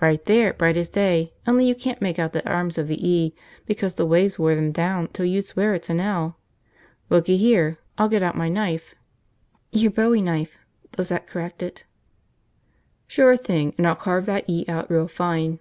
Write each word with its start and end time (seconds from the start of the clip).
"Right 0.00 0.24
there, 0.26 0.52
bright 0.52 0.76
as 0.76 0.88
day, 0.88 1.32
only 1.48 1.66
you 1.66 1.74
can't 1.74 2.00
make 2.00 2.16
out 2.16 2.32
the 2.32 2.48
arms 2.48 2.78
of 2.78 2.86
the 2.86 3.04
E 3.08 3.34
because 3.66 3.94
the 3.94 4.06
waves 4.06 4.38
wore 4.38 4.54
them 4.54 4.70
down 4.70 5.08
till 5.08 5.26
you'd 5.26 5.42
swear 5.44 5.74
it's 5.74 5.90
an 5.90 5.98
L. 5.98 6.38
Looky 7.10 7.36
here, 7.36 7.80
I'll 7.98 8.08
get 8.08 8.22
out 8.22 8.36
my 8.36 8.48
knife...." 8.48 8.94
"Your 9.72 9.90
Bowie 9.90 10.22
knife," 10.22 10.58
Lizette 10.96 11.26
corrected. 11.26 11.82
"Sure 13.08 13.36
thing. 13.36 13.74
And 13.78 13.84
I'll 13.88 13.96
carve 13.96 14.26
that 14.26 14.48
E 14.48 14.64
out 14.68 14.88
real 14.88 15.08
fine." 15.08 15.58